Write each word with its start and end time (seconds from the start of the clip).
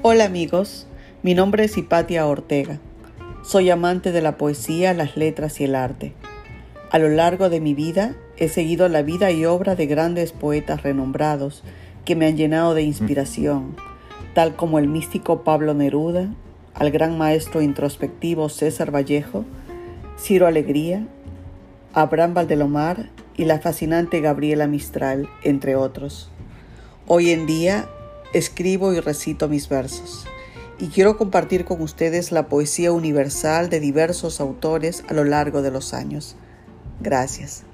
Hola 0.00 0.26
amigos, 0.26 0.86
mi 1.24 1.34
nombre 1.34 1.64
es 1.64 1.76
Hipatia 1.76 2.24
Ortega. 2.24 2.78
Soy 3.42 3.68
amante 3.68 4.12
de 4.12 4.22
la 4.22 4.36
poesía, 4.36 4.94
las 4.94 5.16
letras 5.16 5.60
y 5.60 5.64
el 5.64 5.74
arte. 5.74 6.12
A 6.92 7.00
lo 7.00 7.08
largo 7.08 7.50
de 7.50 7.60
mi 7.60 7.74
vida 7.74 8.14
he 8.36 8.48
seguido 8.48 8.88
la 8.88 9.02
vida 9.02 9.32
y 9.32 9.44
obra 9.44 9.74
de 9.74 9.86
grandes 9.86 10.30
poetas 10.30 10.84
renombrados 10.84 11.64
que 12.04 12.14
me 12.14 12.26
han 12.26 12.36
llenado 12.36 12.74
de 12.74 12.82
inspiración, 12.82 13.74
tal 14.34 14.54
como 14.54 14.78
el 14.78 14.86
místico 14.86 15.42
Pablo 15.42 15.74
Neruda, 15.74 16.28
al 16.74 16.92
gran 16.92 17.18
maestro 17.18 17.60
introspectivo 17.60 18.48
César 18.50 18.94
Vallejo, 18.94 19.44
Ciro 20.16 20.46
Alegría, 20.46 21.08
Abraham 21.92 22.34
Valdelomar 22.34 23.10
y 23.36 23.46
la 23.46 23.58
fascinante 23.58 24.20
Gabriela 24.20 24.68
Mistral, 24.68 25.28
entre 25.42 25.74
otros. 25.74 26.30
Hoy 27.08 27.30
en 27.30 27.46
día 27.46 27.88
escribo 28.32 28.92
y 28.92 29.00
recito 29.00 29.48
mis 29.48 29.68
versos 29.68 30.26
y 30.78 30.88
quiero 30.88 31.16
compartir 31.16 31.64
con 31.64 31.80
ustedes 31.82 32.30
la 32.30 32.48
poesía 32.48 32.92
universal 32.92 33.68
de 33.68 33.80
diversos 33.80 34.40
autores 34.40 35.04
a 35.08 35.14
lo 35.14 35.24
largo 35.24 35.60
de 35.60 35.70
los 35.70 35.92
años. 35.92 36.36
Gracias. 37.00 37.64